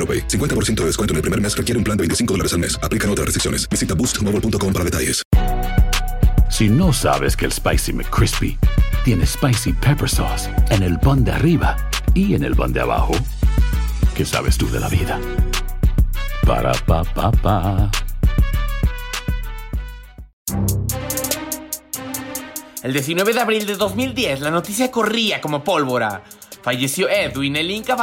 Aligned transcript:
AroPay. 0.00 0.26
50% 0.28 0.80
de 0.80 0.86
descuento 0.86 1.12
en 1.12 1.16
el 1.16 1.22
primer 1.22 1.40
mes 1.40 1.54
requiere 1.54 1.76
un 1.76 1.84
plan 1.84 1.96
de 1.96 2.02
25 2.02 2.32
dólares 2.34 2.54
al 2.54 2.60
mes. 2.60 2.78
Aplican 2.82 3.10
otras 3.10 3.26
restricciones. 3.26 3.68
Visita 3.68 3.94
boostmobile.com 3.94 4.72
para 4.72 4.84
detalles. 4.84 5.22
Si 6.50 6.68
no 6.68 6.92
sabes 6.92 7.36
que 7.36 7.46
el 7.46 7.52
Spicy 7.52 7.92
McCrispy 7.92 8.58
tiene 9.04 9.24
Spicy 9.24 9.72
Pepper 9.72 10.08
Sauce 10.08 10.50
en 10.70 10.82
el 10.82 10.98
pan 10.98 11.24
de 11.24 11.32
arriba 11.32 11.76
y 12.12 12.34
en 12.34 12.44
el 12.44 12.56
pan 12.56 12.72
de 12.72 12.80
abajo, 12.80 13.12
¿qué 14.14 14.26
sabes 14.26 14.58
tú 14.58 14.68
de 14.68 14.80
la 14.80 14.88
vida? 14.88 15.18
Para, 16.44 16.72
pa, 16.72 17.04
pa, 17.04 17.30
pa. 17.30 17.90
El 22.82 22.92
19 22.92 23.32
de 23.32 23.40
abril 23.40 23.66
de 23.66 23.76
2010, 23.76 24.40
la 24.40 24.50
noticia 24.50 24.90
corría 24.90 25.40
como 25.40 25.62
pólvora. 25.62 26.24
Falleció 26.62 27.08
Edwin 27.08 27.56
el 27.56 27.70
Inca 27.70 27.96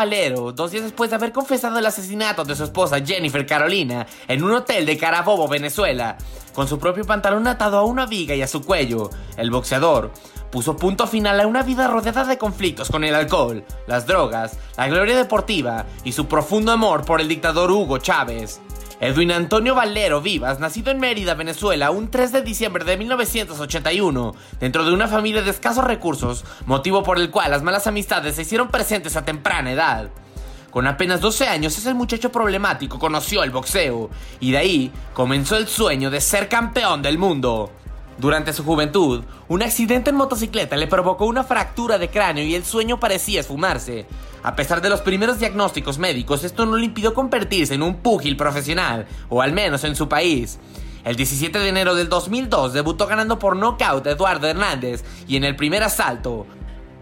dos 0.53 0.71
días 0.71 0.83
después 0.83 1.09
de 1.09 1.15
haber 1.15 1.31
confesado 1.31 1.77
el 1.77 1.85
asesinato 1.85 2.43
de 2.43 2.55
su 2.55 2.63
esposa 2.63 3.03
Jennifer 3.05 3.45
Carolina 3.45 4.07
en 4.27 4.43
un 4.43 4.51
hotel 4.51 4.85
de 4.85 4.97
Carabobo, 4.97 5.47
Venezuela. 5.47 6.17
Con 6.53 6.67
su 6.67 6.79
propio 6.79 7.05
pantalón 7.05 7.45
atado 7.45 7.77
a 7.77 7.85
una 7.85 8.07
viga 8.07 8.33
y 8.33 8.41
a 8.41 8.47
su 8.47 8.63
cuello, 8.63 9.11
el 9.37 9.51
boxeador 9.51 10.11
puso 10.51 10.75
punto 10.75 11.05
final 11.05 11.39
a 11.39 11.45
una 11.45 11.61
vida 11.61 11.87
rodeada 11.87 12.23
de 12.23 12.39
conflictos 12.39 12.89
con 12.89 13.03
el 13.03 13.13
alcohol, 13.13 13.63
las 13.85 14.07
drogas, 14.07 14.57
la 14.75 14.87
gloria 14.87 15.15
deportiva 15.15 15.85
y 16.03 16.13
su 16.13 16.25
profundo 16.25 16.71
amor 16.71 17.05
por 17.05 17.21
el 17.21 17.27
dictador 17.27 17.69
Hugo 17.69 17.99
Chávez. 17.99 18.59
Edwin 18.99 19.31
Antonio 19.31 19.75
Valero 19.75 20.21
Vivas, 20.21 20.59
nacido 20.59 20.89
en 20.89 20.99
Mérida, 20.99 21.35
Venezuela, 21.35 21.91
un 21.91 22.09
3 22.09 22.31
de 22.31 22.41
diciembre 22.41 22.83
de 22.83 22.97
1981, 22.97 24.33
dentro 24.59 24.83
de 24.83 24.91
una 24.91 25.07
familia 25.07 25.43
de 25.43 25.51
escasos 25.51 25.83
recursos, 25.83 26.43
motivo 26.65 27.03
por 27.03 27.19
el 27.19 27.29
cual 27.29 27.51
las 27.51 27.61
malas 27.61 27.85
amistades 27.85 28.35
se 28.35 28.41
hicieron 28.41 28.69
presentes 28.69 29.15
a 29.15 29.23
temprana 29.23 29.71
edad. 29.71 30.09
Con 30.71 30.87
apenas 30.87 31.21
12 31.21 31.47
años, 31.47 31.77
ese 31.77 31.93
muchacho 31.93 32.31
problemático 32.31 32.97
conoció 32.97 33.43
el 33.43 33.51
boxeo, 33.51 34.09
y 34.39 34.49
de 34.49 34.57
ahí 34.57 34.91
comenzó 35.13 35.57
el 35.57 35.67
sueño 35.67 36.09
de 36.09 36.19
ser 36.19 36.49
campeón 36.49 37.03
del 37.03 37.19
mundo. 37.19 37.71
Durante 38.17 38.51
su 38.51 38.63
juventud, 38.63 39.23
un 39.47 39.61
accidente 39.61 40.09
en 40.09 40.15
motocicleta 40.15 40.75
le 40.75 40.87
provocó 40.87 41.27
una 41.27 41.43
fractura 41.43 41.99
de 41.99 42.09
cráneo 42.09 42.43
y 42.43 42.55
el 42.55 42.65
sueño 42.65 42.99
parecía 42.99 43.41
esfumarse. 43.41 44.07
A 44.43 44.55
pesar 44.55 44.81
de 44.81 44.89
los 44.89 45.01
primeros 45.01 45.39
diagnósticos 45.39 45.97
médicos, 45.97 46.43
esto 46.43 46.65
no 46.65 46.77
le 46.77 46.85
impidió 46.85 47.13
convertirse 47.13 47.73
en 47.73 47.83
un 47.83 47.97
púgil 47.97 48.37
profesional, 48.37 49.07
o 49.29 49.41
al 49.41 49.53
menos 49.53 49.83
en 49.83 49.95
su 49.95 50.07
país. 50.07 50.59
El 51.03 51.15
17 51.15 51.57
de 51.57 51.69
enero 51.69 51.95
del 51.95 52.09
2002 52.09 52.73
debutó 52.73 53.07
ganando 53.07 53.39
por 53.39 53.55
nocaut 53.55 54.05
a 54.05 54.11
Eduardo 54.11 54.47
Hernández 54.47 55.03
y 55.27 55.37
en 55.37 55.43
el 55.43 55.55
primer 55.55 55.81
asalto. 55.83 56.45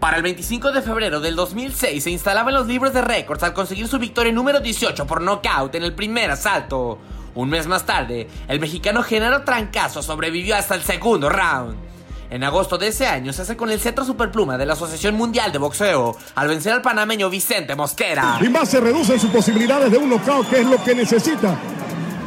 Para 0.00 0.18
el 0.18 0.22
25 0.22 0.72
de 0.72 0.82
febrero 0.82 1.20
del 1.20 1.34
2006 1.34 2.04
se 2.04 2.10
instalaba 2.10 2.50
en 2.50 2.56
los 2.56 2.66
libros 2.66 2.92
de 2.92 3.00
récords 3.00 3.42
al 3.42 3.54
conseguir 3.54 3.88
su 3.88 3.98
victoria 3.98 4.32
número 4.32 4.60
18 4.60 5.06
por 5.06 5.22
nocaut 5.22 5.74
en 5.74 5.82
el 5.82 5.94
primer 5.94 6.30
asalto. 6.30 6.98
Un 7.34 7.50
mes 7.50 7.66
más 7.66 7.84
tarde, 7.84 8.28
el 8.46 8.60
mexicano 8.60 9.02
Genaro 9.02 9.42
Trancazo 9.42 10.02
sobrevivió 10.02 10.56
hasta 10.56 10.74
el 10.74 10.82
segundo 10.82 11.28
round. 11.28 11.85
En 12.28 12.42
agosto 12.42 12.76
de 12.76 12.88
ese 12.88 13.06
año 13.06 13.32
se 13.32 13.42
hace 13.42 13.56
con 13.56 13.70
el 13.70 13.80
centro 13.80 14.04
superpluma 14.04 14.58
de 14.58 14.66
la 14.66 14.72
Asociación 14.72 15.14
Mundial 15.14 15.52
de 15.52 15.58
Boxeo 15.58 16.16
al 16.34 16.48
vencer 16.48 16.72
al 16.72 16.82
panameño 16.82 17.30
Vicente 17.30 17.76
Mosquera. 17.76 18.38
Y 18.40 18.48
más 18.48 18.68
se 18.68 18.80
reducen 18.80 19.20
sus 19.20 19.30
posibilidades 19.30 19.90
de 19.92 19.98
un 19.98 20.10
knockout, 20.10 20.48
que 20.48 20.60
es 20.60 20.66
lo 20.66 20.82
que 20.82 20.94
necesita 20.94 21.56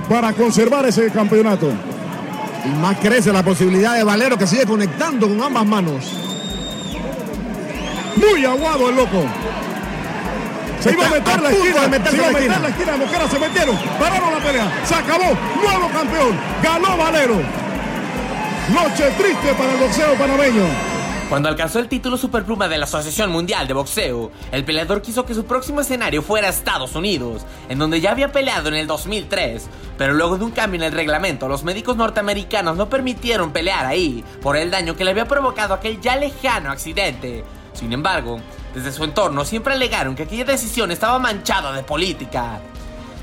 para 0.10 0.32
conservar 0.34 0.86
ese 0.86 1.12
campeonato. 1.12 1.72
Y 2.66 2.70
más 2.70 2.98
crece 2.98 3.32
la 3.34 3.44
posibilidad 3.44 3.96
de 3.96 4.04
Valero 4.04 4.38
que 4.38 4.48
sigue 4.48 4.66
conectando 4.66 5.28
con 5.28 5.42
ambas 5.42 5.66
manos. 5.66 6.12
Muy 8.16 8.46
aguado 8.46 8.90
el 8.90 8.96
loco. 8.96 9.24
Se 10.80 10.92
iba 10.94 11.08
a 11.08 11.10
meter 11.10 11.42
la 11.42 11.52
esquina, 11.52 11.60
de 11.60 11.62
se 11.62 11.70
iba 11.70 11.84
a 11.84 11.88
meter 11.90 12.14
esquina. 12.14 12.60
la 12.60 12.70
esquina, 12.70 12.98
Mosquera 12.98 13.30
se 13.30 13.40
metieron, 13.40 13.78
pararon 14.00 14.32
la 14.32 14.40
pelea, 14.40 14.86
se 14.86 14.96
acabó, 14.96 15.26
nuevo 15.26 15.90
campeón, 15.92 16.40
ganó 16.64 16.98
Valero. 16.98 17.69
Noche 18.74 19.10
triste 19.18 19.54
para 19.56 19.72
el 19.72 19.80
boxeo 19.80 20.14
panameño. 20.16 20.64
Cuando 21.28 21.50
alcanzó 21.50 21.80
el 21.80 21.88
título 21.88 22.18
superpluma 22.18 22.68
de 22.68 22.78
la 22.78 22.86
Asociación 22.86 23.32
Mundial 23.32 23.68
de 23.68 23.74
Boxeo, 23.74 24.32
el 24.52 24.64
peleador 24.64 25.02
quiso 25.02 25.26
que 25.26 25.34
su 25.34 25.46
próximo 25.46 25.82
escenario 25.82 26.22
fuera 26.22 26.50
Estados 26.50 26.96
Unidos, 26.96 27.48
en 27.68 27.80
donde 27.80 28.00
ya 28.00 28.12
había 28.12 28.32
peleado 28.32 28.70
en 28.70 28.76
el 28.76 28.86
2003. 28.86 29.68
Pero 29.98 30.14
luego 30.14 30.38
de 30.38 30.46
un 30.46 30.52
cambio 30.52 30.80
en 30.80 30.86
el 30.86 30.92
reglamento, 30.92 31.48
los 31.48 31.64
médicos 31.64 31.98
norteamericanos 31.98 32.78
no 32.78 32.90
permitieron 32.90 33.52
pelear 33.52 33.88
ahí, 33.88 34.24
por 34.40 34.56
el 34.56 34.70
daño 34.70 34.96
que 34.96 35.04
le 35.04 35.12
había 35.12 35.28
provocado 35.28 35.74
aquel 35.74 36.00
ya 36.00 36.16
lejano 36.16 36.72
accidente. 36.72 37.44
Sin 37.74 37.92
embargo, 37.92 38.40
desde 38.76 38.92
su 38.92 39.04
entorno 39.04 39.46
siempre 39.46 39.74
alegaron 39.74 40.16
que 40.16 40.24
aquella 40.24 40.46
decisión 40.46 40.92
estaba 40.92 41.18
manchada 41.18 41.72
de 41.72 41.82
política. 41.82 42.60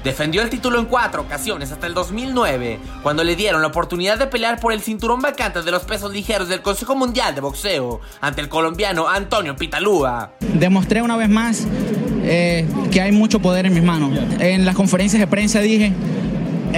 Defendió 0.06 0.42
el 0.42 0.50
título 0.50 0.78
en 0.78 0.86
cuatro 0.86 1.22
ocasiones 1.22 1.72
hasta 1.72 1.88
el 1.88 1.92
2009, 1.92 2.78
cuando 3.02 3.24
le 3.24 3.34
dieron 3.34 3.60
la 3.60 3.66
oportunidad 3.66 4.16
de 4.16 4.28
pelear 4.28 4.60
por 4.60 4.72
el 4.72 4.80
cinturón 4.80 5.20
vacante 5.20 5.62
de 5.62 5.70
los 5.72 5.82
pesos 5.82 6.12
ligeros 6.12 6.46
del 6.46 6.62
Consejo 6.62 6.94
Mundial 6.94 7.34
de 7.34 7.40
Boxeo 7.40 8.00
ante 8.20 8.40
el 8.40 8.48
colombiano 8.48 9.08
Antonio 9.08 9.56
Pitalúa. 9.56 10.30
Demostré 10.38 11.02
una 11.02 11.16
vez 11.16 11.28
más 11.28 11.66
eh, 12.22 12.68
que 12.92 13.00
hay 13.00 13.10
mucho 13.10 13.40
poder 13.40 13.66
en 13.66 13.74
mis 13.74 13.82
manos. 13.82 14.16
En 14.38 14.64
las 14.64 14.76
conferencias 14.76 15.18
de 15.18 15.26
prensa 15.26 15.58
dije, 15.58 15.92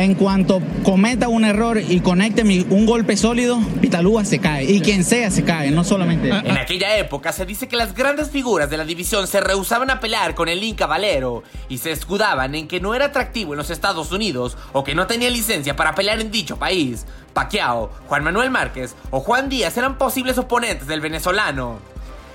en 0.03 0.15
cuanto 0.15 0.63
cometa 0.85 1.29
un 1.29 1.45
error 1.45 1.79
y 1.79 2.01
conecte 2.01 2.43
un 2.43 2.87
golpe 2.87 3.17
sólido, 3.17 3.61
Pitalúa 3.81 4.25
se 4.25 4.39
cae. 4.39 4.65
Y 4.65 4.81
quien 4.81 5.05
sea 5.05 5.31
se 5.31 5.45
cae, 5.45 5.71
no 5.71 5.85
solamente. 5.85 6.29
En 6.29 6.57
aquella 6.57 6.97
época 6.97 7.33
se 7.33 7.47
dice 7.47 7.69
que 7.69 7.77
las 7.77 7.95
grandes 7.95 8.31
figuras 8.31 8.71
de 8.71 8.77
la 8.77 8.85
división 8.85 9.27
se 9.27 9.41
rehusaban 9.41 9.91
a 9.91 10.01
pelear 10.01 10.35
con 10.35 10.49
el 10.49 10.63
Inca 10.63 10.87
Valero 10.87 11.43
y 11.69 11.79
se 11.79 11.91
escudaban 11.91 12.55
en 12.55 12.69
que 12.69 12.81
no 12.81 12.95
era 12.95 13.07
atractivo 13.07 13.55
en 13.55 13.59
los 13.59 13.71
Estados 13.71 14.13
Unidos 14.13 14.57
o 14.73 14.85
que 14.85 14.95
no 14.95 15.07
tenía 15.07 15.31
licencia 15.31 15.75
para 15.75 15.95
pelear 15.95 16.21
en 16.21 16.31
dicho 16.31 16.59
país. 16.59 17.05
Pacquiao, 17.33 17.91
Juan 18.07 18.25
Manuel 18.25 18.51
Márquez 18.51 18.95
o 19.11 19.21
Juan 19.21 19.49
Díaz 19.49 19.77
eran 19.77 19.99
posibles 19.99 20.39
oponentes 20.39 20.87
del 20.87 21.01
venezolano. 21.01 21.79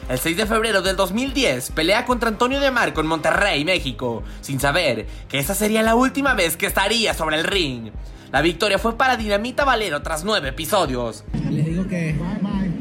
El 0.10 0.20
6 0.20 0.36
de 0.36 0.46
febrero 0.46 0.82
del 0.82 0.98
2010 0.98 1.72
pelea 1.72 2.06
contra 2.06 2.28
Antonio 2.28 2.60
de 2.60 2.72
Marco 2.72 3.00
en 3.00 3.08
Monterrey, 3.08 3.64
México, 3.64 4.22
sin 4.42 4.60
saber 4.60 5.08
que 5.30 5.40
esa 5.40 5.56
sería 5.56 5.82
la 5.82 5.96
última 5.96 6.34
vez 6.34 6.58
que 6.58 6.66
estaría 6.66 7.14
sobre 7.14 7.38
el 7.38 7.46
ring. 7.46 7.90
La 8.32 8.42
victoria 8.42 8.80
fue 8.80 8.98
para 8.98 9.16
Dinamita 9.16 9.64
Valero 9.64 10.02
tras 10.02 10.26
nueve 10.26 10.50
episodios. 10.50 11.24
Les 11.50 11.66
digo 11.66 11.88
que, 11.88 12.16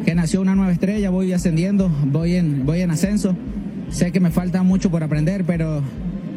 que 0.04 0.14
nació 0.16 0.40
una 0.40 0.56
nueva 0.56 0.72
estrella, 0.72 1.10
voy 1.10 1.32
ascendiendo, 1.32 1.88
voy 1.88 2.34
en, 2.34 2.66
voy 2.66 2.80
en 2.80 2.90
ascenso. 2.90 3.36
Sé 3.90 4.10
que 4.10 4.18
me 4.18 4.30
falta 4.32 4.62
mucho 4.64 4.90
por 4.90 5.04
aprender, 5.04 5.44
pero 5.44 5.80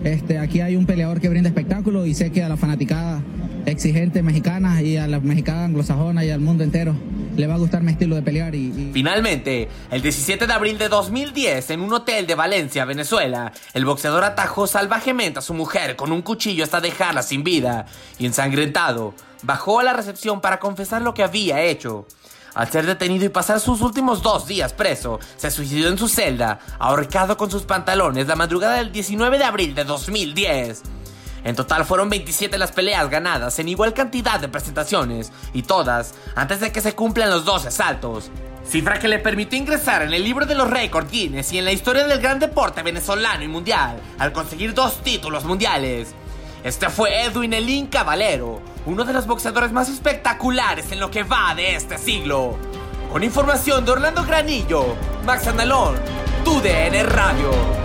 este, 0.04 0.38
aquí 0.38 0.62
hay 0.62 0.76
un 0.76 0.86
peleador 0.86 1.20
que 1.20 1.30
brinda 1.30 1.50
espectáculo 1.50 2.06
y 2.06 2.14
sé 2.14 2.32
que 2.32 2.44
a 2.44 2.50
la 2.50 2.58
fanaticada 2.58 3.24
exigente 3.66 4.22
mexicana 4.22 4.84
y 4.84 4.98
a 4.98 5.08
la 5.08 5.20
mexicana 5.20 5.66
anglosajona 5.66 6.24
y 6.24 6.30
al 6.30 6.42
mundo 6.42 6.64
entero 6.64 6.96
le 7.36 7.48
va 7.48 7.56
a 7.56 7.58
gustar 7.58 7.82
mi 7.82 7.92
estilo 7.92 8.16
de 8.16 8.22
pelear 8.22 8.56
y, 8.56 8.92
Finalmente, 8.94 9.70
el 9.92 10.02
17 10.02 10.48
de 10.48 10.54
abril 10.54 10.78
de 10.78 10.90
2010, 10.90 11.70
en 11.72 11.82
un 11.82 11.94
hotel 11.94 12.28
de 12.28 12.36
Valencia, 12.36 12.86
Venezuela, 12.86 13.52
el 13.74 13.86
boxeador 13.86 14.24
atajó 14.24 14.68
salvajemente 14.68 15.40
a 15.40 15.42
su 15.42 15.54
mujer 15.54 15.96
con 15.96 16.12
un 16.12 16.22
cuchillo 16.22 16.64
hasta 16.64 16.82
dejarla 16.82 17.24
sin 17.24 17.44
vida 17.44 17.86
y 18.18 18.26
ensangrentado, 18.26 19.14
bajó 19.44 19.80
a 19.80 19.84
la 19.84 19.94
recepción 19.94 20.42
para 20.42 20.60
confesar 20.60 21.02
lo 21.02 21.14
que 21.14 21.24
había 21.24 21.62
hecho. 21.62 22.08
Al 22.54 22.72
ser 22.72 22.86
detenido 22.86 23.26
y 23.26 23.30
pasar 23.30 23.60
sus 23.60 23.82
últimos 23.82 24.22
dos 24.22 24.48
días 24.48 24.72
preso, 24.72 25.20
se 25.36 25.52
suicidó 25.52 25.90
en 25.90 25.98
su 25.98 26.08
celda, 26.08 26.60
ahorcado 26.80 27.36
con 27.36 27.52
sus 27.52 27.64
pantalones 27.64 28.28
la 28.28 28.38
madrugada 28.38 28.78
del 28.78 28.94
19 28.94 29.38
de 29.38 29.44
abril 29.44 29.76
de 29.76 29.84
2010. 29.84 30.82
En 31.46 31.56
total 31.56 31.86
fueron 31.86 32.10
27 32.10 32.58
las 32.58 32.72
peleas 32.72 33.08
ganadas 33.10 33.60
en 33.60 33.70
igual 33.70 33.94
cantidad 33.94 34.40
de 34.40 34.50
presentaciones, 34.50 35.32
y 35.54 35.62
todas 35.62 36.16
antes 36.36 36.60
de 36.60 36.72
que 36.72 36.82
se 36.82 36.96
cumplan 36.96 37.30
los 37.30 37.46
12 37.46 37.68
asaltos. 37.68 38.32
Cifra 38.68 38.98
que 38.98 39.08
le 39.08 39.20
permitió 39.20 39.60
ingresar 39.60 40.02
en 40.02 40.12
el 40.12 40.24
libro 40.24 40.48
de 40.48 40.56
los 40.56 40.68
récords 40.68 41.12
Guinness 41.12 41.54
y 41.54 41.60
en 41.60 41.66
la 41.66 41.72
historia 41.72 42.08
del 42.08 42.20
gran 42.20 42.40
deporte 42.40 42.82
venezolano 42.82 43.44
y 43.44 43.48
mundial, 43.48 44.02
al 44.18 44.34
conseguir 44.34 44.74
dos 44.74 45.04
títulos 45.04 45.46
mundiales. 45.46 46.16
Este 46.64 46.90
fue 46.90 47.26
Edwin 47.26 47.54
Elín 47.54 47.86
Caballero, 47.86 48.60
uno 48.88 49.06
de 49.06 49.14
los 49.14 49.28
boxeadores 49.28 49.72
más 49.72 49.88
espectaculares 49.88 50.92
en 50.92 51.00
lo 51.00 51.12
que 51.12 51.22
va 51.22 51.54
de 51.54 51.76
este 51.76 52.00
siglo. 52.00 52.58
Con 53.12 53.24
información 53.24 53.86
de 53.86 53.92
Orlando 53.92 54.26
Granillo, 54.26 54.96
Max 55.24 55.46
Andalón, 55.46 55.96
TUDN 56.44 57.08
Radio. 57.08 57.85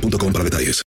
boostmobile.com 0.00 0.32
para 0.32 0.44
detalles. 0.44 0.87